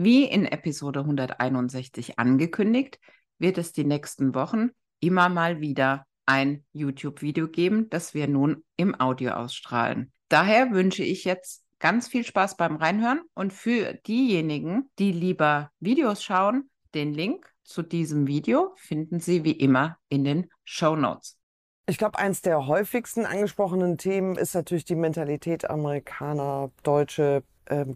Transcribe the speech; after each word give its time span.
Wie 0.00 0.26
in 0.26 0.44
Episode 0.44 1.00
161 1.00 2.20
angekündigt, 2.20 3.00
wird 3.40 3.58
es 3.58 3.72
die 3.72 3.82
nächsten 3.82 4.32
Wochen 4.32 4.70
immer 5.00 5.28
mal 5.28 5.60
wieder 5.60 6.06
ein 6.24 6.64
YouTube-Video 6.72 7.48
geben, 7.48 7.90
das 7.90 8.14
wir 8.14 8.28
nun 8.28 8.62
im 8.76 8.94
Audio 9.00 9.32
ausstrahlen. 9.32 10.12
Daher 10.28 10.70
wünsche 10.70 11.02
ich 11.02 11.24
jetzt 11.24 11.64
ganz 11.80 12.06
viel 12.06 12.22
Spaß 12.22 12.56
beim 12.56 12.76
Reinhören 12.76 13.22
und 13.34 13.52
für 13.52 13.94
diejenigen, 14.06 14.88
die 15.00 15.10
lieber 15.10 15.72
Videos 15.80 16.22
schauen, 16.22 16.70
den 16.94 17.12
Link 17.12 17.52
zu 17.64 17.82
diesem 17.82 18.28
Video 18.28 18.74
finden 18.76 19.18
Sie 19.18 19.42
wie 19.42 19.50
immer 19.50 19.98
in 20.08 20.22
den 20.22 20.48
Show 20.62 20.94
Notes. 20.94 21.40
Ich 21.88 21.98
glaube, 21.98 22.20
eins 22.20 22.40
der 22.40 22.68
häufigsten 22.68 23.26
angesprochenen 23.26 23.98
Themen 23.98 24.36
ist 24.36 24.54
natürlich 24.54 24.84
die 24.84 24.94
Mentalität 24.94 25.68
Amerikaner, 25.68 26.70
Deutsche, 26.84 27.42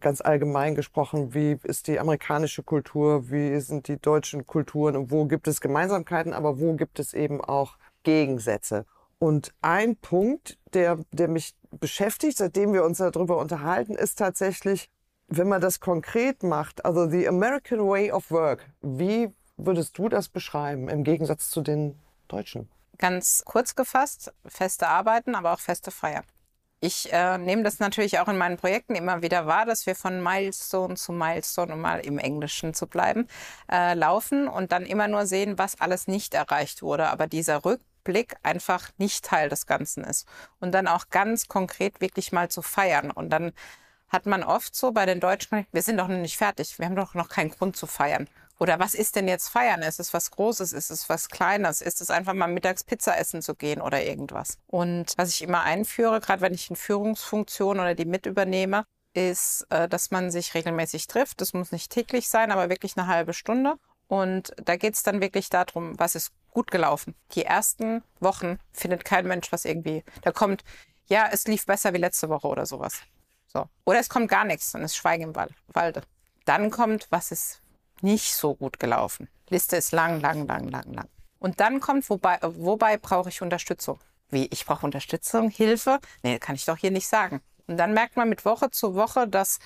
ganz 0.00 0.20
allgemein 0.20 0.74
gesprochen. 0.74 1.34
Wie 1.34 1.58
ist 1.62 1.86
die 1.86 1.98
amerikanische 1.98 2.62
Kultur? 2.62 3.30
Wie 3.30 3.58
sind 3.60 3.88
die 3.88 3.98
deutschen 3.98 4.46
Kulturen? 4.46 4.96
Und 4.96 5.10
wo 5.10 5.24
gibt 5.24 5.48
es 5.48 5.60
Gemeinsamkeiten? 5.60 6.33
Aber 6.33 6.60
wo 6.60 6.74
gibt 6.74 6.98
es 6.98 7.14
eben 7.14 7.41
auch 7.41 7.77
Gegensätze? 8.02 8.84
Und 9.19 9.55
ein 9.62 9.97
Punkt, 9.97 10.58
der, 10.74 10.98
der 11.12 11.28
mich 11.28 11.55
beschäftigt, 11.70 12.38
seitdem 12.38 12.72
wir 12.72 12.84
uns 12.84 12.98
darüber 12.98 13.38
unterhalten, 13.38 13.94
ist 13.94 14.19
tatsächlich, 14.19 14.91
wenn 15.28 15.48
man 15.48 15.60
das 15.60 15.80
konkret 15.80 16.42
macht, 16.42 16.84
also 16.84 17.08
the 17.08 17.28
American 17.28 17.78
Way 17.78 18.12
of 18.12 18.30
Work. 18.30 18.69
Wie 18.80 19.32
würdest 19.56 19.97
du 19.97 20.08
das 20.08 20.28
beschreiben 20.28 20.88
im 20.88 21.04
Gegensatz 21.04 21.50
zu 21.50 21.60
den 21.60 21.98
Deutschen? 22.28 22.69
Ganz 22.98 23.42
kurz 23.44 23.75
gefasst, 23.75 24.32
feste 24.44 24.88
Arbeiten, 24.88 25.34
aber 25.34 25.52
auch 25.52 25.60
feste 25.60 25.91
Feiern. 25.91 26.25
Ich 26.84 27.12
äh, 27.12 27.38
nehme 27.38 27.62
das 27.62 27.78
natürlich 27.78 28.19
auch 28.19 28.27
in 28.27 28.36
meinen 28.36 28.56
Projekten 28.56 28.97
immer 28.97 29.22
wieder 29.22 29.47
wahr, 29.47 29.66
dass 29.66 29.86
wir 29.86 29.94
von 29.94 30.20
Milestone 30.20 30.97
zu 30.97 31.12
Milestone, 31.12 31.75
um 31.75 31.80
mal 31.80 32.00
im 32.00 32.19
Englischen 32.19 32.75
zu 32.75 32.88
bleiben, 32.88 33.28
äh, 33.70 33.94
laufen 33.94 34.48
und 34.48 34.72
dann 34.72 34.84
immer 34.84 35.06
nur 35.06 35.27
sehen, 35.27 35.58
was 35.58 35.80
alles 35.80 36.08
nicht 36.08 36.34
erreicht 36.34 36.83
wurde. 36.83 37.06
Aber 37.10 37.28
dieser 37.28 37.64
Rückblick 37.64 38.34
einfach 38.42 38.91
nicht 38.98 39.25
Teil 39.25 39.48
des 39.48 39.66
Ganzen 39.66 40.03
ist. 40.03 40.27
Und 40.58 40.72
dann 40.72 40.88
auch 40.88 41.08
ganz 41.10 41.47
konkret 41.47 42.00
wirklich 42.00 42.33
mal 42.33 42.48
zu 42.48 42.62
feiern. 42.62 43.12
Und 43.12 43.30
dann 43.30 43.53
hat 44.08 44.27
man 44.27 44.42
oft 44.42 44.75
so 44.75 44.91
bei 44.91 45.06
den 45.06 45.20
Deutschen, 45.20 45.64
wir 45.70 45.83
sind 45.83 45.98
doch 45.98 46.08
noch 46.08 46.19
nicht 46.19 46.36
fertig, 46.36 46.80
wir 46.80 46.86
haben 46.86 46.97
doch 46.97 47.14
noch 47.14 47.28
keinen 47.28 47.50
Grund 47.50 47.77
zu 47.77 47.86
feiern. 47.86 48.28
Oder 48.62 48.78
was 48.78 48.94
ist 48.94 49.16
denn 49.16 49.27
jetzt 49.27 49.48
feiern? 49.48 49.82
Ist 49.82 49.98
es 49.98 50.14
was 50.14 50.30
Großes? 50.30 50.72
Ist 50.72 50.91
es 50.91 51.08
was 51.08 51.28
Kleines? 51.28 51.80
Ist 51.80 52.00
es 52.00 52.10
einfach 52.10 52.32
mal 52.32 52.46
mittags 52.46 52.84
Pizza 52.84 53.19
essen 53.19 53.42
zu 53.42 53.56
gehen 53.56 53.80
oder 53.80 54.04
irgendwas? 54.04 54.56
Und 54.69 55.14
was 55.16 55.30
ich 55.30 55.42
immer 55.42 55.62
einführe, 55.64 56.20
gerade 56.20 56.42
wenn 56.42 56.54
ich 56.54 56.70
in 56.70 56.77
Führungsfunktion 56.77 57.80
oder 57.80 57.96
die 57.96 58.04
mit 58.04 58.24
übernehme, 58.24 58.84
ist, 59.14 59.66
äh, 59.70 59.88
dass 59.88 60.12
man 60.12 60.30
sich 60.30 60.54
regelmäßig 60.54 61.08
trifft. 61.08 61.41
Das 61.41 61.54
muss 61.54 61.72
nicht 61.72 61.91
täglich 61.91 62.28
sein, 62.28 62.52
aber 62.52 62.70
wirklich 62.70 62.96
eine 62.96 63.08
halbe 63.08 63.34
Stunde. 63.34 63.80
Und 64.06 64.52
da 64.64 64.76
geht 64.76 64.94
es 64.94 65.02
dann 65.02 65.20
wirklich 65.20 65.50
darum, 65.50 65.98
was 65.98 66.14
ist 66.14 66.30
gut 66.52 66.70
gelaufen. 66.70 67.16
Die 67.32 67.44
ersten 67.44 68.04
Wochen 68.20 68.60
findet 68.72 69.04
kein 69.04 69.26
Mensch 69.26 69.50
was 69.50 69.64
irgendwie. 69.64 70.04
Da 70.20 70.30
kommt, 70.30 70.62
ja, 71.06 71.28
es 71.32 71.48
lief 71.48 71.66
besser 71.66 71.94
wie 71.94 71.98
letzte 71.98 72.28
Woche 72.28 72.47
oder 72.47 72.64
sowas. 72.64 73.00
So. 73.48 73.66
Oder 73.87 73.98
es 73.98 74.08
kommt 74.08 74.28
gar 74.28 74.44
nichts 74.44 74.72
und 74.76 74.82
es 74.82 74.94
Schweigen 74.94 75.25
im 75.25 75.34
Walde. 75.34 76.03
Dann 76.44 76.70
kommt, 76.70 77.08
was 77.10 77.32
ist 77.32 77.62
nicht 78.02 78.34
so 78.34 78.54
gut 78.54 78.78
gelaufen. 78.78 79.28
Liste 79.48 79.76
ist 79.76 79.92
lang, 79.92 80.20
lang, 80.20 80.46
lang, 80.46 80.68
lang, 80.68 80.92
lang. 80.92 81.08
Und 81.38 81.60
dann 81.60 81.80
kommt, 81.80 82.08
wobei, 82.08 82.38
wobei 82.42 82.96
brauche 82.96 83.28
ich 83.28 83.42
Unterstützung? 83.42 83.98
Wie, 84.30 84.46
ich 84.50 84.64
brauche 84.64 84.86
Unterstützung, 84.86 85.50
Hilfe? 85.50 85.98
Nee, 86.22 86.38
kann 86.38 86.54
ich 86.54 86.64
doch 86.64 86.76
hier 86.76 86.90
nicht 86.90 87.08
sagen. 87.08 87.40
Und 87.66 87.76
dann 87.76 87.92
merkt 87.92 88.16
man 88.16 88.28
mit 88.28 88.44
Woche 88.44 88.70
zu 88.70 88.94
Woche, 88.94 89.28
dass 89.28 89.58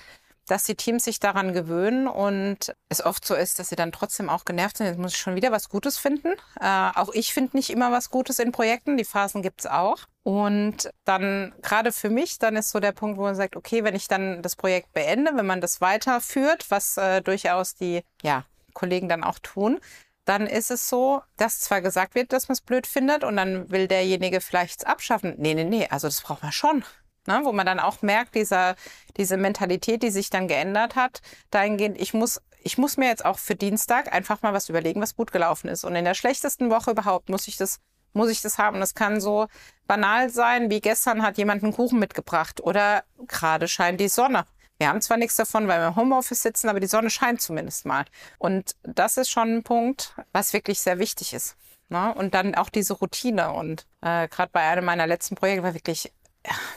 dass 0.47 0.63
die 0.63 0.75
Teams 0.75 1.03
sich 1.03 1.19
daran 1.19 1.53
gewöhnen 1.53 2.07
und 2.07 2.73
es 2.89 3.05
oft 3.05 3.25
so 3.25 3.35
ist, 3.35 3.59
dass 3.59 3.69
sie 3.69 3.75
dann 3.75 3.91
trotzdem 3.91 4.29
auch 4.29 4.45
genervt 4.45 4.77
sind. 4.77 4.87
Jetzt 4.87 4.97
muss 4.97 5.13
ich 5.13 5.19
schon 5.19 5.35
wieder 5.35 5.51
was 5.51 5.69
Gutes 5.69 5.97
finden. 5.97 6.33
Äh, 6.59 6.91
auch 6.95 7.09
ich 7.13 7.33
finde 7.33 7.57
nicht 7.57 7.69
immer 7.69 7.91
was 7.91 8.09
Gutes 8.09 8.39
in 8.39 8.51
Projekten. 8.51 8.97
Die 8.97 9.05
Phasen 9.05 9.41
gibt 9.41 9.61
es 9.61 9.65
auch. 9.67 9.99
Und 10.23 10.89
dann 11.05 11.53
gerade 11.61 11.91
für 11.91 12.09
mich, 12.09 12.39
dann 12.39 12.55
ist 12.55 12.71
so 12.71 12.79
der 12.79 12.91
Punkt, 12.93 13.17
wo 13.17 13.23
man 13.23 13.35
sagt, 13.35 13.55
okay, 13.55 13.83
wenn 13.83 13.95
ich 13.95 14.07
dann 14.07 14.41
das 14.41 14.55
Projekt 14.55 14.93
beende, 14.93 15.31
wenn 15.35 15.45
man 15.45 15.61
das 15.61 15.81
weiterführt, 15.81 16.65
was 16.69 16.97
äh, 16.97 17.21
durchaus 17.21 17.75
die 17.75 18.03
ja, 18.23 18.45
Kollegen 18.73 19.09
dann 19.09 19.23
auch 19.23 19.39
tun, 19.39 19.79
dann 20.25 20.45
ist 20.45 20.71
es 20.71 20.89
so, 20.89 21.21
dass 21.37 21.61
zwar 21.61 21.81
gesagt 21.81 22.15
wird, 22.15 22.33
dass 22.33 22.49
man 22.49 22.53
es 22.53 22.61
blöd 22.61 22.87
findet 22.87 23.23
und 23.23 23.37
dann 23.37 23.71
will 23.71 23.87
derjenige 23.87 24.41
vielleicht 24.41 24.85
abschaffen. 24.85 25.35
Nee, 25.37 25.53
nee, 25.53 25.63
nee, 25.63 25.87
also 25.89 26.07
das 26.07 26.21
braucht 26.21 26.43
man 26.43 26.51
schon 26.51 26.83
ne, 27.27 27.41
wo 27.43 27.51
man 27.51 27.65
dann 27.65 27.79
auch 27.79 28.01
merkt, 28.01 28.35
dieser, 28.35 28.75
diese 29.17 29.37
Mentalität, 29.37 30.01
die 30.01 30.09
sich 30.09 30.29
dann 30.29 30.47
geändert 30.47 30.95
hat, 30.95 31.21
dahingehend, 31.51 31.99
ich 31.99 32.13
muss, 32.13 32.41
ich 32.63 32.77
muss 32.77 32.97
mir 32.97 33.07
jetzt 33.07 33.25
auch 33.25 33.37
für 33.37 33.55
Dienstag 33.55 34.11
einfach 34.13 34.41
mal 34.41 34.53
was 34.53 34.69
überlegen, 34.69 35.01
was 35.01 35.15
gut 35.15 35.31
gelaufen 35.31 35.67
ist. 35.67 35.83
Und 35.83 35.95
in 35.95 36.05
der 36.05 36.15
schlechtesten 36.15 36.69
Woche 36.69 36.91
überhaupt 36.91 37.29
muss 37.29 37.47
ich 37.47 37.57
das, 37.57 37.79
muss 38.13 38.29
ich 38.29 38.41
das 38.41 38.57
haben. 38.57 38.79
Das 38.79 38.95
kann 38.95 39.21
so 39.21 39.47
banal 39.85 40.29
sein, 40.29 40.71
wie 40.71 40.81
gestern 40.81 41.21
hat 41.21 41.37
jemand 41.37 41.63
einen 41.63 41.73
Kuchen 41.73 41.99
mitgebracht 41.99 42.61
oder 42.61 43.03
gerade 43.27 43.67
scheint 43.67 43.99
die 43.99 44.09
Sonne. 44.09 44.45
Wir 44.79 44.89
haben 44.89 45.01
zwar 45.01 45.17
nichts 45.17 45.35
davon, 45.35 45.67
weil 45.67 45.79
wir 45.79 45.87
im 45.87 45.95
Homeoffice 45.95 46.43
sitzen, 46.43 46.69
aber 46.69 46.79
die 46.79 46.87
Sonne 46.87 47.09
scheint 47.09 47.41
zumindest 47.41 47.85
mal. 47.85 48.05
Und 48.37 48.75
das 48.83 49.17
ist 49.17 49.29
schon 49.29 49.57
ein 49.57 49.63
Punkt, 49.63 50.13
was 50.33 50.53
wirklich 50.53 50.79
sehr 50.79 50.99
wichtig 50.99 51.33
ist. 51.33 51.55
Ne? 51.89 52.13
Und 52.13 52.33
dann 52.35 52.53
auch 52.53 52.69
diese 52.69 52.93
Routine. 52.93 53.53
Und 53.53 53.87
äh, 54.01 54.27
gerade 54.27 54.51
bei 54.51 54.61
einem 54.61 54.85
meiner 54.85 55.07
letzten 55.07 55.35
Projekte 55.35 55.63
war 55.63 55.73
wirklich 55.73 56.13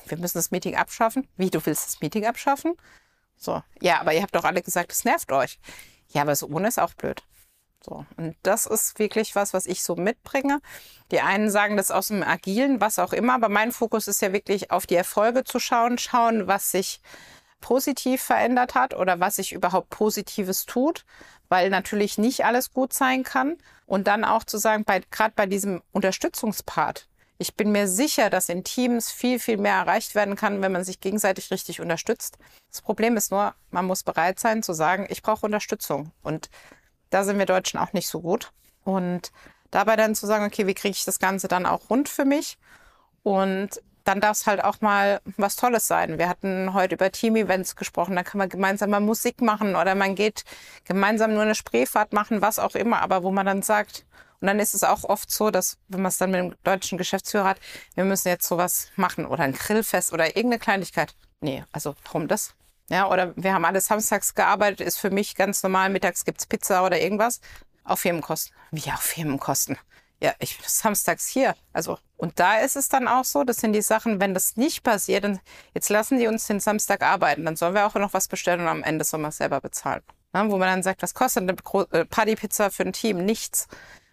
wir 0.06 0.18
müssen 0.18 0.38
das 0.38 0.50
Meeting 0.50 0.76
abschaffen. 0.76 1.28
Wie, 1.36 1.50
du 1.50 1.64
willst 1.64 1.86
das 1.86 2.00
Meeting 2.00 2.26
abschaffen? 2.26 2.74
So, 3.36 3.62
ja, 3.80 4.00
aber 4.00 4.12
ihr 4.12 4.22
habt 4.22 4.34
doch 4.34 4.44
alle 4.44 4.62
gesagt, 4.62 4.92
es 4.92 5.04
nervt 5.04 5.32
euch. 5.32 5.58
Ja, 6.08 6.22
aber 6.22 6.36
so 6.36 6.46
ohne 6.48 6.68
ist 6.68 6.78
auch 6.78 6.94
blöd. 6.94 7.22
So, 7.82 8.04
und 8.18 8.36
das 8.42 8.66
ist 8.66 8.98
wirklich 8.98 9.34
was, 9.34 9.54
was 9.54 9.64
ich 9.64 9.82
so 9.82 9.96
mitbringe. 9.96 10.60
Die 11.10 11.20
einen 11.22 11.50
sagen 11.50 11.78
das 11.78 11.90
aus 11.90 12.08
dem 12.08 12.22
Agilen, 12.22 12.80
was 12.80 12.98
auch 12.98 13.14
immer, 13.14 13.34
aber 13.34 13.48
mein 13.48 13.72
Fokus 13.72 14.06
ist 14.06 14.20
ja 14.20 14.32
wirklich 14.34 14.70
auf 14.70 14.86
die 14.86 14.96
Erfolge 14.96 15.44
zu 15.44 15.58
schauen, 15.58 15.96
schauen, 15.96 16.46
was 16.46 16.70
sich 16.70 17.00
positiv 17.60 18.20
verändert 18.20 18.74
hat 18.74 18.94
oder 18.94 19.20
was 19.20 19.36
sich 19.36 19.52
überhaupt 19.52 19.90
Positives 19.90 20.66
tut, 20.66 21.06
weil 21.48 21.70
natürlich 21.70 22.18
nicht 22.18 22.44
alles 22.44 22.72
gut 22.72 22.92
sein 22.92 23.22
kann. 23.22 23.56
Und 23.86 24.06
dann 24.06 24.24
auch 24.24 24.44
zu 24.44 24.58
sagen, 24.58 24.84
bei, 24.84 25.00
gerade 25.10 25.32
bei 25.34 25.46
diesem 25.46 25.82
Unterstützungspart, 25.90 27.08
ich 27.40 27.56
bin 27.56 27.72
mir 27.72 27.88
sicher, 27.88 28.28
dass 28.28 28.50
in 28.50 28.64
Teams 28.64 29.10
viel, 29.10 29.38
viel 29.38 29.56
mehr 29.56 29.72
erreicht 29.72 30.14
werden 30.14 30.36
kann, 30.36 30.60
wenn 30.60 30.72
man 30.72 30.84
sich 30.84 31.00
gegenseitig 31.00 31.50
richtig 31.50 31.80
unterstützt. 31.80 32.36
Das 32.70 32.82
Problem 32.82 33.16
ist 33.16 33.30
nur, 33.30 33.54
man 33.70 33.86
muss 33.86 34.02
bereit 34.02 34.38
sein 34.38 34.62
zu 34.62 34.74
sagen, 34.74 35.06
ich 35.08 35.22
brauche 35.22 35.46
Unterstützung. 35.46 36.12
Und 36.22 36.50
da 37.08 37.24
sind 37.24 37.38
wir 37.38 37.46
Deutschen 37.46 37.80
auch 37.80 37.94
nicht 37.94 38.08
so 38.08 38.20
gut. 38.20 38.52
Und 38.84 39.32
dabei 39.70 39.96
dann 39.96 40.14
zu 40.14 40.26
sagen, 40.26 40.44
okay, 40.44 40.66
wie 40.66 40.74
kriege 40.74 40.92
ich 40.92 41.06
das 41.06 41.18
Ganze 41.18 41.48
dann 41.48 41.64
auch 41.64 41.88
rund 41.88 42.10
für 42.10 42.26
mich? 42.26 42.58
Und 43.22 43.80
dann 44.04 44.20
darf 44.20 44.36
es 44.36 44.46
halt 44.46 44.62
auch 44.62 44.82
mal 44.82 45.22
was 45.38 45.56
Tolles 45.56 45.86
sein. 45.86 46.18
Wir 46.18 46.28
hatten 46.28 46.74
heute 46.74 46.96
über 46.96 47.10
Team-Events 47.10 47.74
gesprochen, 47.74 48.16
da 48.16 48.22
kann 48.22 48.36
man 48.36 48.50
gemeinsam 48.50 48.90
mal 48.90 49.00
Musik 49.00 49.40
machen 49.40 49.76
oder 49.76 49.94
man 49.94 50.14
geht 50.14 50.44
gemeinsam 50.84 51.32
nur 51.32 51.42
eine 51.42 51.54
Spreefahrt 51.54 52.12
machen, 52.12 52.42
was 52.42 52.58
auch 52.58 52.74
immer, 52.74 53.00
aber 53.00 53.22
wo 53.22 53.30
man 53.30 53.46
dann 53.46 53.62
sagt, 53.62 54.04
und 54.40 54.46
dann 54.46 54.58
ist 54.58 54.74
es 54.74 54.84
auch 54.84 55.04
oft 55.04 55.30
so, 55.30 55.50
dass, 55.50 55.76
wenn 55.88 56.02
man 56.02 56.08
es 56.08 56.18
dann 56.18 56.30
mit 56.30 56.40
dem 56.40 56.54
deutschen 56.64 56.96
Geschäftsführer 56.96 57.44
hat, 57.44 57.60
wir 57.94 58.04
müssen 58.04 58.28
jetzt 58.28 58.48
sowas 58.48 58.90
machen 58.96 59.26
oder 59.26 59.44
ein 59.44 59.52
Grillfest 59.52 60.12
oder 60.12 60.28
irgendeine 60.28 60.58
Kleinigkeit. 60.58 61.14
Nee, 61.40 61.64
also 61.72 61.94
warum 62.04 62.26
das? 62.26 62.54
Ja, 62.88 63.08
oder 63.08 63.34
wir 63.36 63.52
haben 63.54 63.64
alle 63.64 63.80
samstags 63.80 64.34
gearbeitet, 64.34 64.80
ist 64.80 64.98
für 64.98 65.10
mich 65.10 65.36
ganz 65.36 65.62
normal, 65.62 65.90
mittags 65.90 66.24
gibt's 66.24 66.46
Pizza 66.46 66.84
oder 66.84 67.00
irgendwas. 67.00 67.40
Auf 67.84 68.00
Firmenkosten. 68.00 68.54
Wie 68.70 68.90
auf 68.90 69.00
Firmenkosten? 69.00 69.78
Ja, 70.22 70.34
ich 70.38 70.56
bin 70.58 70.66
samstags 70.68 71.28
hier. 71.28 71.54
Also, 71.72 71.98
und 72.16 72.38
da 72.40 72.58
ist 72.58 72.76
es 72.76 72.88
dann 72.88 73.08
auch 73.08 73.24
so, 73.24 73.44
das 73.44 73.58
sind 73.58 73.72
die 73.72 73.82
Sachen, 73.82 74.20
wenn 74.20 74.34
das 74.34 74.56
nicht 74.56 74.82
passiert, 74.82 75.24
dann 75.24 75.40
jetzt 75.72 75.88
lassen 75.88 76.18
die 76.18 76.26
uns 76.26 76.46
den 76.46 76.60
Samstag 76.60 77.02
arbeiten, 77.02 77.44
dann 77.44 77.56
sollen 77.56 77.74
wir 77.74 77.86
auch 77.86 77.94
noch 77.94 78.12
was 78.12 78.28
bestellen 78.28 78.60
und 78.60 78.68
am 78.68 78.82
Ende 78.82 79.04
sollen 79.04 79.22
wir 79.22 79.28
es 79.28 79.38
selber 79.38 79.60
bezahlen. 79.60 80.02
Ja, 80.34 80.48
wo 80.50 80.58
man 80.58 80.68
dann 80.68 80.82
sagt, 80.82 81.02
was 81.02 81.14
kostet 81.14 81.42
eine 81.42 81.56
äh, 81.92 82.04
Partypizza 82.04 82.70
für 82.70 82.84
ein 82.84 82.92
Team? 82.92 83.24
Nichts 83.24 83.66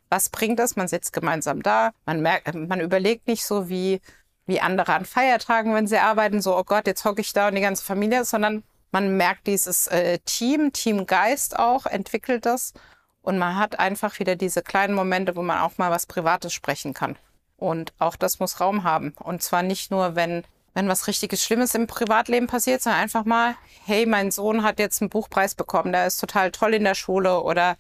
was 0.10 0.30
bringt 0.30 0.60
es? 0.60 0.76
Man 0.76 0.88
sitzt 0.88 1.14
gemeinsam 1.14 1.62
da, 1.62 1.92
man 2.06 2.22
merkt, 2.22 2.54
man 2.54 2.80
überlegt 2.82 3.28
nicht 3.28 3.46
so 3.46 3.70
wie, 3.70 4.02
wie 4.46 4.62
andere 4.62 4.94
an 4.94 5.06
Feiertagen, 5.06 5.74
wenn 5.74 5.88
sie 5.88 5.98
arbeiten, 5.98 6.42
so, 6.42 6.58
oh 6.58 6.64
Gott, 6.64 6.88
jetzt 6.88 7.06
hocke 7.06 7.22
ich 7.22 7.34
da 7.34 7.48
und 7.50 7.56
die 7.56 7.62
ganze 7.62 7.84
Familie, 7.84 8.26
sondern 8.26 8.64
Man 8.92 9.18
merkt 9.18 9.48
dieses 9.48 9.88
äh, 9.88 10.20
Team, 10.20 10.72
Teamgeist 10.72 11.60
auch, 11.60 11.86
entwickelt 11.86 12.46
das. 12.46 12.74
Und 13.22 13.38
man 13.38 13.58
hat 13.58 13.80
einfach 13.80 14.18
wieder 14.20 14.36
diese 14.36 14.62
kleinen 14.62 14.94
Momente, 14.94 15.36
wo 15.36 15.42
man 15.42 15.60
auch 15.60 15.78
mal 15.78 15.92
was 15.92 16.06
Privates 16.06 16.54
sprechen 16.54 16.94
kann. 16.94 17.18
Und 17.58 17.94
auch 18.00 18.16
das 18.16 18.40
muss 18.40 18.62
Raum 18.62 18.84
haben. 18.84 19.14
Und 19.22 19.42
zwar 19.44 19.64
nicht 19.64 19.92
nur, 19.92 20.16
wenn, 20.16 20.46
wenn 20.74 20.88
was 20.88 21.08
richtiges 21.08 21.44
Schlimmes 21.44 21.76
im 21.76 21.88
Privatleben 21.88 22.48
passiert, 22.48 22.82
sondern 22.82 23.02
einfach 23.02 23.26
mal, 23.26 23.56
hey, 23.86 24.06
mein 24.06 24.32
Sohn 24.32 24.64
hat 24.64 24.80
jetzt 24.80 25.02
einen 25.02 25.10
Buchpreis 25.10 25.56
bekommen, 25.56 25.92
der 25.92 26.08
ist 26.08 26.20
total 26.20 26.52
toll 26.52 26.74
in 26.74 26.86
der 26.86 26.96
Schule 26.96 27.42
oder 27.42 27.76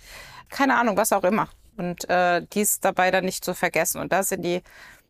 keine 0.50 0.78
Ahnung, 0.78 0.98
was 0.98 1.14
auch 1.14 1.24
immer. 1.24 1.48
Und 1.78 2.10
äh, 2.10 2.46
dies 2.54 2.80
dabei 2.80 3.12
dann 3.12 3.26
nicht 3.26 3.46
zu 3.46 3.54
vergessen. 3.54 4.02
Und 4.02 4.12
da 4.12 4.24
sind 4.24 4.44
die 4.44 4.62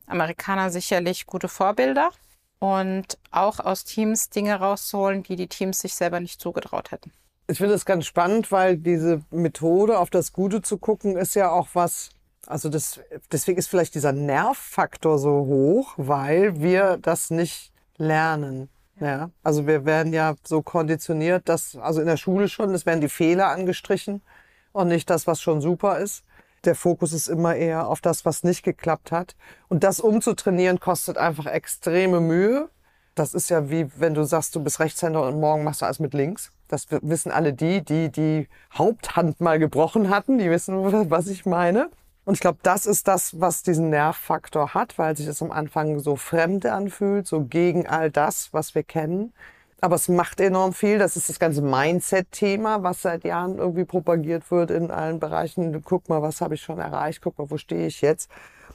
Amerikaner 0.06 0.70
sicherlich 0.70 1.26
gute 1.26 1.48
Vorbilder 1.48 2.12
und 2.60 3.18
auch 3.32 3.60
aus 3.60 3.84
Teams 3.84 4.30
Dinge 4.30 4.56
rauszuholen, 4.56 5.24
die 5.24 5.36
die 5.36 5.48
Teams 5.48 5.80
sich 5.80 5.96
selber 5.96 6.20
nicht 6.20 6.42
zugetraut 6.42 6.92
hätten. 6.92 7.12
Ich 7.48 7.60
finde 7.60 7.76
es 7.76 7.86
ganz 7.86 8.06
spannend, 8.06 8.52
weil 8.52 8.78
diese 8.78 9.22
Methode 9.32 10.00
auf 10.00 10.10
das 10.10 10.34
Gute 10.34 10.62
zu 10.62 10.78
gucken 10.78 11.16
ist 11.16 11.36
ja 11.36 11.50
auch 11.50 11.70
was, 11.74 12.10
also 12.46 12.68
das, 12.68 13.00
deswegen 13.32 13.58
ist 13.58 13.70
vielleicht 13.70 13.96
dieser 13.96 14.12
Nervfaktor 14.12 15.18
so 15.18 15.46
hoch, 15.46 15.94
weil 15.96 16.60
wir 16.60 16.98
das 17.02 17.30
nicht 17.30 17.72
lernen. 17.98 18.70
Ja, 19.00 19.30
also 19.44 19.68
wir 19.68 19.86
werden 19.86 20.12
ja 20.12 20.36
so 20.44 20.64
konditioniert, 20.64 21.48
dass, 21.48 21.76
also 21.76 22.02
in 22.02 22.08
der 22.08 22.18
Schule 22.18 22.50
schon, 22.50 22.74
es 22.74 22.88
werden 22.88 23.00
die 23.00 23.10
Fehler 23.10 23.50
angestrichen 23.50 24.24
und 24.72 24.88
nicht 24.88 25.10
das, 25.10 25.28
was 25.28 25.40
schon 25.40 25.62
super 25.62 26.00
ist. 26.00 26.24
Der 26.66 26.76
Fokus 26.76 27.14
ist 27.14 27.28
immer 27.28 27.56
eher 27.56 27.88
auf 27.88 28.02
das, 28.02 28.26
was 28.26 28.44
nicht 28.44 28.64
geklappt 28.64 29.12
hat. 29.12 29.36
Und 29.68 29.84
das 29.84 30.00
umzutrainieren 30.00 30.80
kostet 30.80 31.18
einfach 31.18 31.46
extreme 31.46 32.20
Mühe. 32.20 32.70
Das 33.16 33.34
ist 33.34 33.50
ja 33.50 33.70
wie, 33.70 33.88
wenn 33.98 34.14
du 34.14 34.24
sagst, 34.24 34.56
du 34.56 34.64
bist 34.64 34.80
Rechtshänder 34.80 35.26
und 35.26 35.40
morgen 35.40 35.64
machst 35.64 35.82
du 35.82 35.86
alles 35.86 36.00
mit 36.00 36.14
links. 36.14 36.52
Das 36.68 36.88
wissen 36.90 37.32
alle 37.32 37.54
die, 37.54 37.84
die 37.84 38.12
die 38.12 38.48
Haupthand 38.74 39.40
mal 39.42 39.60
gebrochen 39.60 40.10
hatten. 40.10 40.38
Die 40.38 40.50
wissen, 40.50 40.76
was 41.10 41.28
ich 41.28 41.46
meine. 41.46 41.90
Und 42.26 42.34
ich 42.34 42.42
glaube, 42.42 42.60
das 42.62 42.86
ist 42.86 43.08
das, 43.08 43.40
was 43.40 43.64
diesen 43.64 43.90
Nervfaktor 43.90 44.74
hat, 44.74 44.98
weil 44.98 45.16
sich 45.16 45.28
das 45.28 45.42
am 45.42 45.50
Anfang 45.50 46.00
so 46.00 46.18
fremd 46.18 46.66
anfühlt, 46.66 47.26
so 47.26 47.46
gegen 47.46 47.88
all 47.88 48.12
das, 48.12 48.50
was 48.52 48.76
wir 48.76 48.84
kennen. 48.84 49.34
Aber 49.80 49.96
es 49.96 50.10
macht 50.10 50.40
enorm 50.40 50.74
viel. 50.74 50.98
Das 50.98 51.16
ist 51.16 51.30
das 51.30 51.40
ganze 51.40 51.62
Mindset-Thema, 51.62 52.82
was 52.84 53.04
seit 53.04 53.24
Jahren 53.24 53.58
irgendwie 53.60 53.86
propagiert 53.86 54.50
wird 54.50 54.72
in 54.72 54.90
allen 54.90 55.20
Bereichen. 55.20 55.82
Guck 55.84 56.10
mal, 56.10 56.22
was 56.22 56.42
habe 56.42 56.56
ich 56.56 56.62
schon 56.62 56.80
erreicht? 56.80 57.22
Guck 57.22 57.38
mal, 57.38 57.50
wo 57.50 57.58
stehe 57.58 57.88
ich 57.88 58.02
jetzt? 58.02 58.30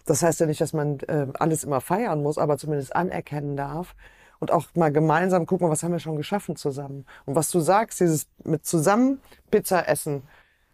Das 0.06 0.22
heißt 0.22 0.40
ja 0.40 0.46
nicht, 0.46 0.60
dass 0.60 0.72
man 0.72 1.00
äh, 1.00 1.26
alles 1.34 1.64
immer 1.64 1.80
feiern 1.80 2.22
muss, 2.22 2.38
aber 2.38 2.56
zumindest 2.56 2.94
anerkennen 2.94 3.56
darf. 3.56 3.94
Und 4.38 4.50
auch 4.50 4.66
mal 4.74 4.90
gemeinsam 4.90 5.46
gucken, 5.46 5.70
was 5.70 5.82
haben 5.82 5.92
wir 5.92 6.00
schon 6.00 6.16
geschaffen 6.16 6.56
zusammen. 6.56 7.06
Und 7.26 7.36
was 7.36 7.50
du 7.50 7.60
sagst, 7.60 8.00
dieses 8.00 8.26
mit 8.44 8.66
zusammen 8.66 9.20
Pizza 9.50 9.88
essen, 9.88 10.22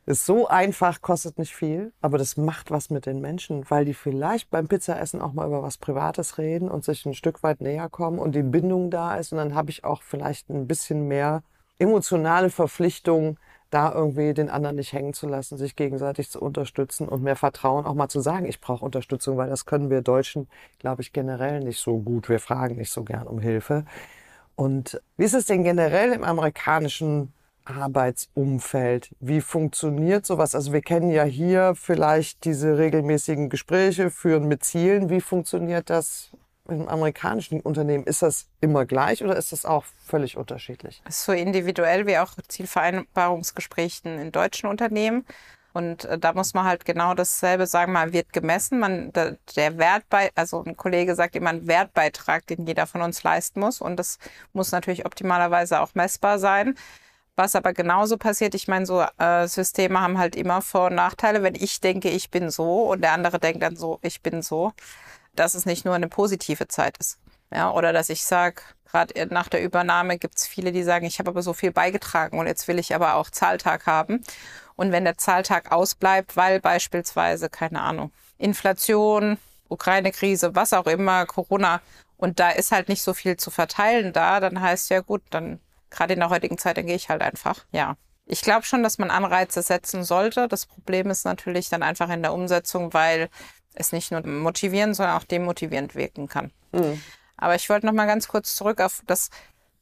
ist 0.08 0.24
so 0.24 0.48
einfach, 0.48 1.02
kostet 1.02 1.38
nicht 1.38 1.54
viel, 1.54 1.92
aber 2.00 2.16
das 2.16 2.38
macht 2.38 2.70
was 2.70 2.88
mit 2.88 3.04
den 3.04 3.20
Menschen, 3.20 3.68
weil 3.68 3.84
die 3.84 3.92
vielleicht 3.92 4.50
beim 4.50 4.66
Pizzaessen 4.66 5.20
auch 5.20 5.34
mal 5.34 5.46
über 5.46 5.62
was 5.62 5.76
Privates 5.76 6.38
reden 6.38 6.70
und 6.70 6.82
sich 6.82 7.04
ein 7.04 7.12
Stück 7.12 7.42
weit 7.42 7.60
näher 7.60 7.90
kommen 7.90 8.18
und 8.18 8.34
die 8.34 8.42
Bindung 8.42 8.90
da 8.90 9.16
ist. 9.16 9.32
Und 9.32 9.38
dann 9.38 9.54
habe 9.54 9.68
ich 9.68 9.84
auch 9.84 10.00
vielleicht 10.00 10.48
ein 10.48 10.66
bisschen 10.66 11.08
mehr 11.08 11.42
emotionale 11.78 12.48
Verpflichtung, 12.48 13.36
da 13.68 13.92
irgendwie 13.92 14.32
den 14.32 14.48
anderen 14.48 14.76
nicht 14.76 14.94
hängen 14.94 15.12
zu 15.12 15.28
lassen, 15.28 15.58
sich 15.58 15.76
gegenseitig 15.76 16.30
zu 16.30 16.40
unterstützen 16.40 17.06
und 17.06 17.22
mehr 17.22 17.36
Vertrauen 17.36 17.84
auch 17.84 17.92
mal 17.92 18.08
zu 18.08 18.20
sagen, 18.20 18.46
ich 18.46 18.62
brauche 18.62 18.86
Unterstützung, 18.86 19.36
weil 19.36 19.50
das 19.50 19.66
können 19.66 19.90
wir 19.90 20.00
Deutschen, 20.00 20.48
glaube 20.78 21.02
ich, 21.02 21.12
generell 21.12 21.60
nicht 21.60 21.80
so 21.80 21.98
gut. 21.98 22.30
Wir 22.30 22.40
fragen 22.40 22.76
nicht 22.76 22.90
so 22.90 23.04
gern 23.04 23.26
um 23.26 23.40
Hilfe. 23.40 23.84
Und 24.56 25.02
wie 25.18 25.24
ist 25.24 25.34
es 25.34 25.44
denn 25.44 25.64
generell 25.64 26.12
im 26.12 26.24
amerikanischen 26.24 27.34
Arbeitsumfeld? 27.68 29.10
Wie 29.20 29.40
funktioniert 29.40 30.26
sowas? 30.26 30.54
Also 30.54 30.72
wir 30.72 30.82
kennen 30.82 31.10
ja 31.10 31.24
hier 31.24 31.74
vielleicht 31.74 32.44
diese 32.44 32.78
regelmäßigen 32.78 33.50
Gespräche 33.50 34.10
führen 34.10 34.48
mit 34.48 34.64
Zielen. 34.64 35.10
Wie 35.10 35.20
funktioniert 35.20 35.90
das 35.90 36.30
im 36.68 36.88
amerikanischen 36.88 37.60
Unternehmen? 37.60 38.04
Ist 38.04 38.22
das 38.22 38.46
immer 38.60 38.84
gleich 38.84 39.22
oder 39.22 39.36
ist 39.36 39.52
das 39.52 39.64
auch 39.64 39.84
völlig 40.06 40.36
unterschiedlich? 40.36 41.02
So 41.08 41.32
individuell 41.32 42.06
wie 42.06 42.18
auch 42.18 42.32
Zielvereinbarungsgesprächen 42.48 44.18
in 44.18 44.32
deutschen 44.32 44.68
Unternehmen. 44.68 45.24
Und 45.72 46.06
äh, 46.06 46.18
da 46.18 46.32
muss 46.32 46.54
man 46.54 46.64
halt 46.64 46.84
genau 46.84 47.14
dasselbe 47.14 47.66
sagen, 47.66 47.92
man 47.92 48.12
wird 48.12 48.32
gemessen, 48.32 48.78
man, 48.80 49.12
der 49.12 49.78
Wert 49.78 50.04
bei, 50.08 50.30
also 50.34 50.64
ein 50.64 50.76
Kollege 50.76 51.14
sagt 51.14 51.36
immer 51.36 51.50
ein 51.50 51.66
Wertbeitrag, 51.66 52.46
den 52.46 52.66
jeder 52.66 52.86
von 52.86 53.02
uns 53.02 53.22
leisten 53.22 53.60
muss. 53.60 53.80
Und 53.80 53.96
das 53.96 54.18
muss 54.52 54.72
natürlich 54.72 55.06
optimalerweise 55.06 55.80
auch 55.80 55.94
messbar 55.94 56.38
sein. 56.38 56.74
Was 57.38 57.54
aber 57.54 57.72
genauso 57.72 58.16
passiert, 58.16 58.56
ich 58.56 58.66
meine, 58.66 58.84
so 58.84 59.00
äh, 59.16 59.46
Systeme 59.46 60.00
haben 60.00 60.18
halt 60.18 60.34
immer 60.34 60.60
Vor- 60.60 60.86
und 60.86 60.96
Nachteile. 60.96 61.44
Wenn 61.44 61.54
ich 61.54 61.80
denke, 61.80 62.10
ich 62.10 62.32
bin 62.32 62.50
so 62.50 62.90
und 62.90 63.00
der 63.00 63.12
andere 63.12 63.38
denkt 63.38 63.62
dann 63.62 63.76
so, 63.76 64.00
ich 64.02 64.22
bin 64.22 64.42
so, 64.42 64.72
dass 65.36 65.54
es 65.54 65.64
nicht 65.64 65.84
nur 65.84 65.94
eine 65.94 66.08
positive 66.08 66.66
Zeit 66.66 66.98
ist. 66.98 67.20
Ja, 67.54 67.70
oder 67.70 67.92
dass 67.92 68.08
ich 68.08 68.24
sage, 68.24 68.62
gerade 68.90 69.28
nach 69.32 69.48
der 69.48 69.62
Übernahme 69.62 70.18
gibt 70.18 70.36
es 70.36 70.48
viele, 70.48 70.72
die 70.72 70.82
sagen, 70.82 71.06
ich 71.06 71.20
habe 71.20 71.30
aber 71.30 71.42
so 71.42 71.52
viel 71.52 71.70
beigetragen 71.70 72.40
und 72.40 72.48
jetzt 72.48 72.66
will 72.66 72.80
ich 72.80 72.92
aber 72.92 73.14
auch 73.14 73.30
Zahltag 73.30 73.86
haben. 73.86 74.24
Und 74.74 74.90
wenn 74.90 75.04
der 75.04 75.16
Zahltag 75.16 75.70
ausbleibt, 75.70 76.36
weil 76.36 76.60
beispielsweise, 76.60 77.48
keine 77.48 77.82
Ahnung, 77.82 78.10
Inflation, 78.38 79.38
Ukraine-Krise, 79.68 80.56
was 80.56 80.72
auch 80.72 80.86
immer, 80.88 81.24
Corona, 81.26 81.82
und 82.16 82.40
da 82.40 82.50
ist 82.50 82.72
halt 82.72 82.88
nicht 82.88 83.02
so 83.02 83.14
viel 83.14 83.36
zu 83.36 83.52
verteilen 83.52 84.12
da, 84.12 84.40
dann 84.40 84.60
heißt 84.60 84.90
ja 84.90 85.02
gut, 85.02 85.22
dann 85.30 85.60
gerade 85.90 86.14
in 86.14 86.20
der 86.20 86.30
heutigen 86.30 86.58
Zeit, 86.58 86.76
dann 86.76 86.86
gehe 86.86 86.96
ich 86.96 87.08
halt 87.08 87.22
einfach. 87.22 87.64
Ja. 87.72 87.96
Ich 88.26 88.42
glaube 88.42 88.64
schon, 88.64 88.82
dass 88.82 88.98
man 88.98 89.10
Anreize 89.10 89.62
setzen 89.62 90.04
sollte. 90.04 90.48
Das 90.48 90.66
Problem 90.66 91.08
ist 91.10 91.24
natürlich 91.24 91.70
dann 91.70 91.82
einfach 91.82 92.10
in 92.10 92.22
der 92.22 92.34
Umsetzung, 92.34 92.92
weil 92.92 93.30
es 93.74 93.92
nicht 93.92 94.10
nur 94.10 94.26
motivierend, 94.26 94.96
sondern 94.96 95.16
auch 95.16 95.24
demotivierend 95.24 95.94
wirken 95.94 96.28
kann. 96.28 96.52
Mhm. 96.72 97.00
Aber 97.36 97.54
ich 97.54 97.70
wollte 97.70 97.86
noch 97.86 97.92
mal 97.92 98.06
ganz 98.06 98.28
kurz 98.28 98.54
zurück 98.54 98.80
auf 98.80 99.02
das, 99.06 99.30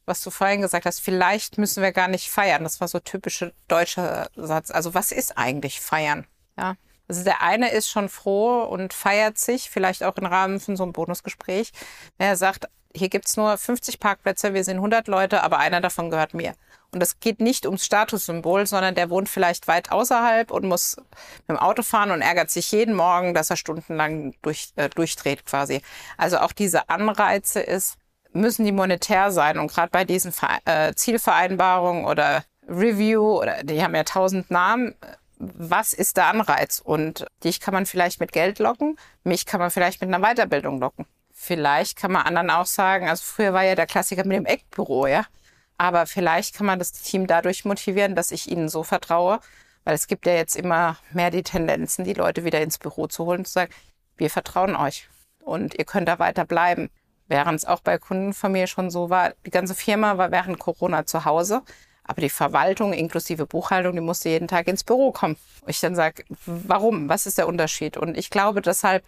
was 0.04 0.20
du 0.20 0.30
vorhin 0.30 0.60
gesagt 0.60 0.86
hast. 0.86 1.00
Vielleicht 1.00 1.58
müssen 1.58 1.82
wir 1.82 1.92
gar 1.92 2.06
nicht 2.06 2.30
feiern. 2.30 2.62
Das 2.62 2.80
war 2.80 2.86
so 2.86 3.00
typischer 3.00 3.52
deutscher 3.66 4.28
Satz. 4.36 4.70
Also 4.70 4.94
was 4.94 5.10
ist 5.10 5.36
eigentlich 5.36 5.80
feiern? 5.80 6.26
Ja. 6.56 6.76
Also 7.08 7.24
der 7.24 7.42
eine 7.42 7.70
ist 7.70 7.88
schon 7.88 8.08
froh 8.08 8.62
und 8.64 8.92
feiert 8.92 9.38
sich, 9.38 9.70
vielleicht 9.70 10.02
auch 10.02 10.16
im 10.16 10.26
Rahmen 10.26 10.60
von 10.60 10.76
so 10.76 10.82
einem 10.82 10.92
Bonusgespräch. 10.92 11.72
Wenn 12.18 12.28
er 12.28 12.36
sagt, 12.36 12.68
hier 12.96 13.08
gibt's 13.08 13.36
nur 13.36 13.56
50 13.56 14.00
Parkplätze, 14.00 14.54
wir 14.54 14.64
sind 14.64 14.76
100 14.76 15.08
Leute, 15.08 15.42
aber 15.42 15.58
einer 15.58 15.80
davon 15.80 16.10
gehört 16.10 16.34
mir. 16.34 16.54
Und 16.92 17.02
es 17.02 17.20
geht 17.20 17.40
nicht 17.40 17.66
ums 17.66 17.84
Statussymbol, 17.84 18.66
sondern 18.66 18.94
der 18.94 19.10
wohnt 19.10 19.28
vielleicht 19.28 19.68
weit 19.68 19.92
außerhalb 19.92 20.50
und 20.50 20.66
muss 20.66 20.96
mit 20.96 21.50
dem 21.50 21.58
Auto 21.58 21.82
fahren 21.82 22.10
und 22.10 22.22
ärgert 22.22 22.50
sich 22.50 22.72
jeden 22.72 22.94
Morgen, 22.94 23.34
dass 23.34 23.50
er 23.50 23.56
stundenlang 23.56 24.34
durch, 24.42 24.70
äh, 24.76 24.88
durchdreht 24.88 25.44
quasi. 25.44 25.82
Also 26.16 26.38
auch 26.38 26.52
diese 26.52 26.88
Anreize 26.88 27.60
ist, 27.60 27.96
müssen 28.32 28.64
die 28.64 28.72
monetär 28.72 29.30
sein. 29.30 29.58
Und 29.58 29.70
gerade 29.70 29.90
bei 29.90 30.04
diesen 30.04 30.32
Ver 30.32 30.58
äh, 30.64 30.94
Zielvereinbarungen 30.94 32.04
oder 32.04 32.44
Review 32.68 33.40
oder 33.40 33.62
die 33.62 33.82
haben 33.82 33.94
ja 33.94 34.04
tausend 34.04 34.50
Namen. 34.50 34.94
Was 35.38 35.92
ist 35.92 36.16
der 36.16 36.28
Anreiz? 36.28 36.80
Und 36.82 37.26
dich 37.44 37.60
kann 37.60 37.74
man 37.74 37.84
vielleicht 37.84 38.20
mit 38.20 38.32
Geld 38.32 38.58
locken, 38.58 38.96
mich 39.22 39.44
kann 39.44 39.60
man 39.60 39.70
vielleicht 39.70 40.00
mit 40.00 40.12
einer 40.12 40.24
Weiterbildung 40.26 40.80
locken. 40.80 41.04
Vielleicht 41.38 41.98
kann 41.98 42.12
man 42.12 42.22
anderen 42.22 42.50
auch 42.50 42.64
sagen, 42.64 43.08
also 43.10 43.22
früher 43.22 43.52
war 43.52 43.62
ja 43.62 43.74
der 43.74 43.86
Klassiker 43.86 44.24
mit 44.24 44.38
dem 44.38 44.46
Eckbüro, 44.46 45.06
ja. 45.06 45.26
Aber 45.76 46.06
vielleicht 46.06 46.54
kann 46.54 46.64
man 46.64 46.78
das 46.78 46.92
Team 46.92 47.26
dadurch 47.26 47.66
motivieren, 47.66 48.14
dass 48.16 48.32
ich 48.32 48.50
ihnen 48.50 48.70
so 48.70 48.82
vertraue, 48.82 49.40
weil 49.84 49.94
es 49.94 50.06
gibt 50.06 50.24
ja 50.24 50.32
jetzt 50.32 50.56
immer 50.56 50.96
mehr 51.12 51.30
die 51.30 51.42
Tendenzen, 51.42 52.04
die 52.06 52.14
Leute 52.14 52.44
wieder 52.44 52.62
ins 52.62 52.78
Büro 52.78 53.06
zu 53.06 53.26
holen 53.26 53.40
und 53.40 53.44
zu 53.44 53.52
sagen, 53.52 53.72
wir 54.16 54.30
vertrauen 54.30 54.74
euch 54.74 55.10
und 55.44 55.74
ihr 55.74 55.84
könnt 55.84 56.08
da 56.08 56.18
weiter 56.18 56.46
bleiben. 56.46 56.88
Während 57.28 57.58
es 57.58 57.66
auch 57.66 57.80
bei 57.80 57.98
Kunden 57.98 58.32
von 58.32 58.52
mir 58.52 58.66
schon 58.66 58.90
so 58.90 59.10
war, 59.10 59.34
die 59.44 59.50
ganze 59.50 59.74
Firma 59.74 60.16
war 60.16 60.30
während 60.30 60.58
Corona 60.58 61.04
zu 61.04 61.26
Hause, 61.26 61.62
aber 62.02 62.22
die 62.22 62.30
Verwaltung 62.30 62.94
inklusive 62.94 63.44
Buchhaltung, 63.44 63.94
die 63.94 64.00
musste 64.00 64.30
jeden 64.30 64.48
Tag 64.48 64.68
ins 64.68 64.84
Büro 64.84 65.12
kommen. 65.12 65.36
Und 65.60 65.68
ich 65.68 65.80
dann 65.80 65.94
sage, 65.94 66.24
warum? 66.46 67.10
Was 67.10 67.26
ist 67.26 67.36
der 67.36 67.46
Unterschied? 67.46 67.98
Und 67.98 68.16
ich 68.16 68.30
glaube 68.30 68.62
deshalb, 68.62 69.04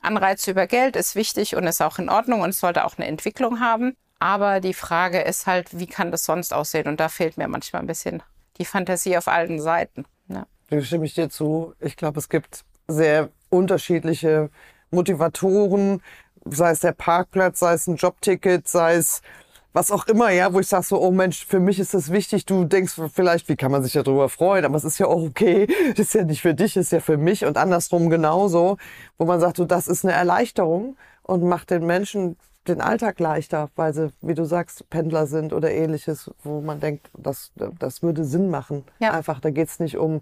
Anreize 0.00 0.50
über 0.50 0.66
Geld 0.66 0.96
ist 0.96 1.14
wichtig 1.14 1.56
und 1.56 1.66
ist 1.66 1.82
auch 1.82 1.98
in 1.98 2.08
Ordnung 2.08 2.40
und 2.40 2.50
es 2.50 2.60
sollte 2.60 2.84
auch 2.84 2.96
eine 2.96 3.06
Entwicklung 3.06 3.60
haben. 3.60 3.94
Aber 4.18 4.60
die 4.60 4.74
Frage 4.74 5.20
ist 5.20 5.46
halt, 5.46 5.78
wie 5.78 5.86
kann 5.86 6.10
das 6.10 6.24
sonst 6.24 6.52
aussehen? 6.52 6.88
Und 6.88 7.00
da 7.00 7.08
fehlt 7.08 7.38
mir 7.38 7.48
manchmal 7.48 7.82
ein 7.82 7.86
bisschen 7.86 8.22
die 8.58 8.64
Fantasie 8.64 9.16
auf 9.16 9.28
allen 9.28 9.60
Seiten. 9.60 10.04
Ja. 10.28 10.46
Da 10.68 10.80
stimme 10.82 11.06
ich 11.06 11.14
dir 11.14 11.30
zu. 11.30 11.74
Ich 11.80 11.96
glaube, 11.96 12.18
es 12.18 12.28
gibt 12.28 12.64
sehr 12.86 13.30
unterschiedliche 13.48 14.50
Motivatoren, 14.90 16.02
sei 16.44 16.70
es 16.70 16.80
der 16.80 16.92
Parkplatz, 16.92 17.60
sei 17.60 17.74
es 17.74 17.86
ein 17.86 17.96
Jobticket, 17.96 18.68
sei 18.68 18.94
es 18.94 19.22
was 19.72 19.92
auch 19.92 20.06
immer, 20.06 20.30
ja, 20.30 20.52
wo 20.52 20.60
ich 20.60 20.66
sage 20.66 20.84
so, 20.84 21.00
oh 21.00 21.10
Mensch, 21.10 21.46
für 21.46 21.60
mich 21.60 21.78
ist 21.78 21.94
das 21.94 22.10
wichtig. 22.10 22.44
Du 22.44 22.64
denkst 22.64 22.94
vielleicht, 23.12 23.48
wie 23.48 23.56
kann 23.56 23.70
man 23.70 23.82
sich 23.82 23.92
darüber 23.92 24.28
freuen, 24.28 24.64
aber 24.64 24.76
es 24.76 24.84
ist 24.84 24.98
ja 24.98 25.06
auch 25.06 25.22
okay. 25.22 25.68
Das 25.90 25.98
ist 26.08 26.14
ja 26.14 26.24
nicht 26.24 26.42
für 26.42 26.54
dich, 26.54 26.74
das 26.74 26.86
ist 26.86 26.92
ja 26.92 27.00
für 27.00 27.16
mich 27.16 27.44
und 27.44 27.56
andersrum 27.56 28.10
genauso, 28.10 28.78
wo 29.18 29.26
man 29.26 29.40
sagt, 29.40 29.58
so, 29.58 29.64
das 29.64 29.86
ist 29.86 30.04
eine 30.04 30.14
Erleichterung 30.14 30.96
und 31.22 31.44
macht 31.44 31.70
den 31.70 31.86
Menschen 31.86 32.36
den 32.68 32.80
Alltag 32.80 33.20
leichter, 33.20 33.70
weil 33.74 33.94
sie, 33.94 34.10
wie 34.20 34.34
du 34.34 34.44
sagst, 34.44 34.88
Pendler 34.90 35.26
sind 35.26 35.52
oder 35.52 35.70
ähnliches, 35.70 36.30
wo 36.42 36.60
man 36.60 36.80
denkt, 36.80 37.10
das, 37.16 37.52
das 37.78 38.02
würde 38.02 38.24
Sinn 38.24 38.50
machen. 38.50 38.84
Ja. 38.98 39.12
Einfach, 39.12 39.40
da 39.40 39.50
geht's 39.50 39.80
nicht 39.80 39.96
um 39.96 40.20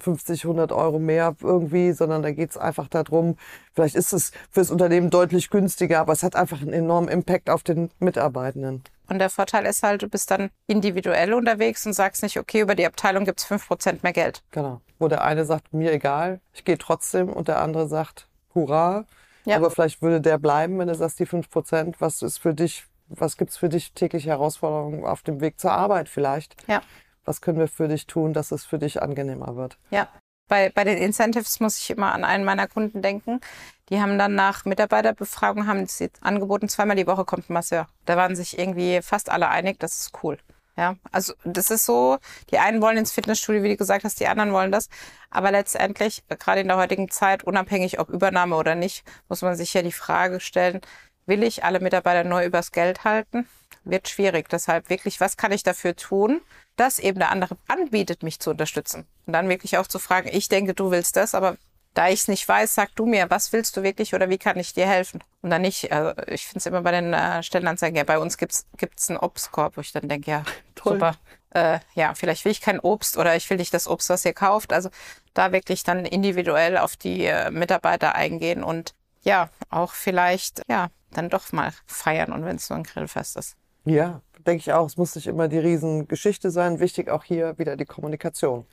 50, 0.00 0.44
100 0.44 0.72
Euro 0.72 0.98
mehr 0.98 1.34
irgendwie, 1.42 1.92
sondern 1.92 2.22
da 2.22 2.32
geht's 2.32 2.56
einfach 2.56 2.88
darum, 2.88 3.36
vielleicht 3.74 3.94
ist 3.94 4.12
es 4.12 4.32
fürs 4.50 4.70
Unternehmen 4.70 5.10
deutlich 5.10 5.50
günstiger, 5.50 6.00
aber 6.00 6.12
es 6.12 6.22
hat 6.22 6.36
einfach 6.36 6.60
einen 6.62 6.72
enormen 6.72 7.08
Impact 7.08 7.50
auf 7.50 7.62
den 7.62 7.90
Mitarbeitenden. 7.98 8.82
Und 9.08 9.18
der 9.18 9.30
Vorteil 9.30 9.66
ist 9.66 9.82
halt, 9.82 10.02
du 10.02 10.08
bist 10.08 10.30
dann 10.30 10.50
individuell 10.66 11.34
unterwegs 11.34 11.84
und 11.84 11.92
sagst 11.92 12.22
nicht, 12.22 12.38
okay, 12.38 12.60
über 12.60 12.74
die 12.74 12.86
Abteilung 12.86 13.24
gibt's 13.24 13.44
fünf 13.44 13.66
Prozent 13.66 14.02
mehr 14.02 14.12
Geld. 14.12 14.42
Genau. 14.52 14.80
Wo 14.98 15.08
der 15.08 15.22
eine 15.22 15.44
sagt, 15.44 15.74
mir 15.74 15.92
egal, 15.92 16.40
ich 16.54 16.64
gehe 16.64 16.78
trotzdem 16.78 17.28
und 17.28 17.48
der 17.48 17.60
andere 17.60 17.88
sagt, 17.88 18.28
hurra, 18.54 19.04
ja. 19.44 19.56
Aber 19.56 19.70
vielleicht 19.70 20.02
würde 20.02 20.20
der 20.20 20.38
bleiben, 20.38 20.78
wenn 20.78 20.88
du 20.88 20.94
sagst, 20.94 21.18
die 21.18 21.26
fünf 21.26 21.50
Prozent, 21.50 22.00
was 22.00 22.22
ist 22.22 22.38
für 22.38 22.54
dich, 22.54 22.84
was 23.08 23.36
gibt's 23.36 23.56
für 23.56 23.68
dich 23.68 23.92
tägliche 23.92 24.30
Herausforderungen 24.30 25.04
auf 25.04 25.22
dem 25.22 25.40
Weg 25.40 25.58
zur 25.58 25.72
Arbeit 25.72 26.08
vielleicht? 26.08 26.56
Ja. 26.68 26.82
Was 27.24 27.40
können 27.40 27.58
wir 27.58 27.68
für 27.68 27.88
dich 27.88 28.06
tun, 28.06 28.32
dass 28.32 28.52
es 28.52 28.64
für 28.64 28.78
dich 28.78 29.02
angenehmer 29.02 29.56
wird? 29.56 29.78
Ja. 29.90 30.08
Bei, 30.48 30.70
bei 30.70 30.84
den 30.84 30.98
Incentives 30.98 31.60
muss 31.60 31.78
ich 31.78 31.88
immer 31.88 32.12
an 32.12 32.24
einen 32.24 32.44
meiner 32.44 32.66
Kunden 32.66 33.00
denken. 33.00 33.40
Die 33.88 34.00
haben 34.00 34.18
dann 34.18 34.34
nach 34.34 34.64
Mitarbeiterbefragung 34.64 35.66
haben 35.66 35.86
sie 35.86 36.10
angeboten, 36.20 36.68
zweimal 36.68 36.96
die 36.96 37.06
Woche 37.06 37.24
kommt 37.24 37.48
ein 37.48 37.54
Masseur. 37.54 37.86
Da 38.04 38.16
waren 38.16 38.36
sich 38.36 38.58
irgendwie 38.58 39.00
fast 39.02 39.30
alle 39.30 39.48
einig, 39.48 39.78
das 39.78 40.00
ist 40.00 40.22
cool. 40.22 40.38
Ja, 40.76 40.96
also 41.10 41.34
das 41.44 41.70
ist 41.70 41.84
so, 41.84 42.18
die 42.50 42.58
einen 42.58 42.80
wollen 42.80 42.96
ins 42.96 43.12
Fitnessstudio, 43.12 43.62
wie 43.62 43.68
du 43.68 43.76
gesagt 43.76 44.04
hast, 44.04 44.20
die 44.20 44.26
anderen 44.26 44.52
wollen 44.52 44.72
das. 44.72 44.88
Aber 45.30 45.50
letztendlich, 45.50 46.24
gerade 46.28 46.62
in 46.62 46.68
der 46.68 46.78
heutigen 46.78 47.10
Zeit, 47.10 47.44
unabhängig 47.44 48.00
ob 48.00 48.08
Übernahme 48.08 48.56
oder 48.56 48.74
nicht, 48.74 49.04
muss 49.28 49.42
man 49.42 49.54
sich 49.54 49.74
ja 49.74 49.82
die 49.82 49.92
Frage 49.92 50.40
stellen, 50.40 50.80
will 51.26 51.42
ich 51.42 51.64
alle 51.64 51.80
Mitarbeiter 51.80 52.28
neu 52.28 52.44
übers 52.44 52.72
Geld 52.72 53.04
halten? 53.04 53.46
Wird 53.84 54.08
schwierig. 54.08 54.48
Deshalb 54.48 54.90
wirklich, 54.90 55.20
was 55.20 55.36
kann 55.36 55.52
ich 55.52 55.62
dafür 55.62 55.96
tun, 55.96 56.40
dass 56.76 56.98
eben 56.98 57.18
der 57.18 57.30
andere 57.30 57.56
anbietet, 57.68 58.22
mich 58.22 58.38
zu 58.40 58.50
unterstützen? 58.50 59.06
Und 59.26 59.32
dann 59.32 59.48
wirklich 59.48 59.78
auch 59.78 59.86
zu 59.86 59.98
fragen, 59.98 60.28
ich 60.32 60.48
denke, 60.48 60.74
du 60.74 60.90
willst 60.90 61.16
das, 61.16 61.34
aber 61.34 61.56
da 61.94 62.08
ich 62.08 62.20
es 62.20 62.28
nicht 62.28 62.48
weiß, 62.48 62.74
sag 62.74 62.94
du 62.94 63.06
mir, 63.06 63.28
was 63.30 63.52
willst 63.52 63.76
du 63.76 63.82
wirklich 63.82 64.14
oder 64.14 64.30
wie 64.30 64.38
kann 64.38 64.58
ich 64.58 64.72
dir 64.72 64.86
helfen? 64.86 65.22
Und 65.42 65.50
dann 65.50 65.62
nicht, 65.62 65.92
also 65.92 66.12
ich 66.26 66.46
finde 66.46 66.58
es 66.58 66.66
immer 66.66 66.80
bei 66.82 66.92
den 66.92 67.12
äh, 67.12 67.42
Stellenanzeigen, 67.42 67.96
ja, 67.96 68.04
bei 68.04 68.18
uns 68.18 68.38
gibt's 68.38 68.66
gibt's 68.76 69.10
einen 69.10 69.18
Obstkorb, 69.18 69.76
wo 69.76 69.80
ich 69.80 69.92
dann 69.92 70.08
denke, 70.08 70.30
ja, 70.30 70.44
Toll. 70.74 70.94
super. 70.94 71.16
Äh, 71.50 71.80
ja, 71.94 72.14
vielleicht 72.14 72.46
will 72.46 72.52
ich 72.52 72.62
kein 72.62 72.80
Obst 72.80 73.18
oder 73.18 73.36
ich 73.36 73.48
will 73.50 73.58
nicht 73.58 73.74
das 73.74 73.86
Obst, 73.86 74.08
was 74.08 74.24
ihr 74.24 74.32
kauft. 74.32 74.72
Also 74.72 74.88
da 75.34 75.52
wirklich 75.52 75.82
dann 75.82 76.06
individuell 76.06 76.78
auf 76.78 76.96
die 76.96 77.26
äh, 77.26 77.50
Mitarbeiter 77.50 78.14
eingehen 78.14 78.62
und 78.64 78.94
ja, 79.22 79.50
auch 79.68 79.92
vielleicht, 79.92 80.62
ja, 80.68 80.88
dann 81.12 81.28
doch 81.28 81.52
mal 81.52 81.72
feiern 81.86 82.32
und 82.32 82.44
wenn 82.44 82.56
es 82.56 82.68
nur 82.68 82.78
ein 82.78 82.84
Grillfest 82.84 83.36
ist. 83.36 83.56
Ja, 83.84 84.20
denke 84.46 84.60
ich 84.60 84.72
auch. 84.72 84.86
Es 84.86 84.96
muss 84.96 85.14
nicht 85.14 85.26
immer 85.26 85.48
die 85.48 85.58
Riesengeschichte 85.58 86.50
sein. 86.50 86.80
Wichtig 86.80 87.08
auch 87.08 87.24
hier 87.24 87.58
wieder 87.58 87.76
die 87.76 87.84
Kommunikation. 87.84 88.66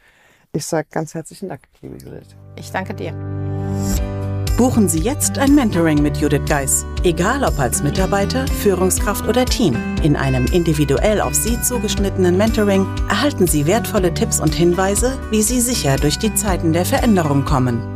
Ich 0.51 0.65
sage 0.65 0.87
ganz 0.91 1.13
herzlichen 1.13 1.49
Dank, 1.49 1.61
liebe 1.81 1.97
Judith. 1.97 2.35
Ich 2.55 2.71
danke 2.71 2.93
dir. 2.93 3.13
Buchen 4.57 4.89
Sie 4.89 4.99
jetzt 4.99 5.37
ein 5.37 5.55
Mentoring 5.55 6.01
mit 6.01 6.17
Judith 6.17 6.41
Geis. 6.45 6.85
Egal 7.03 7.45
ob 7.45 7.57
als 7.59 7.81
Mitarbeiter, 7.81 8.45
Führungskraft 8.47 9.25
oder 9.25 9.45
Team. 9.45 9.77
In 10.03 10.17
einem 10.17 10.47
individuell 10.47 11.21
auf 11.21 11.33
Sie 11.33 11.61
zugeschnittenen 11.61 12.35
Mentoring 12.35 12.85
erhalten 13.07 13.47
Sie 13.47 13.65
wertvolle 13.65 14.13
Tipps 14.13 14.41
und 14.41 14.53
Hinweise, 14.53 15.17
wie 15.31 15.43
Sie 15.43 15.61
sicher 15.61 15.95
durch 15.95 16.19
die 16.19 16.33
Zeiten 16.33 16.73
der 16.73 16.85
Veränderung 16.85 17.45
kommen. 17.45 17.95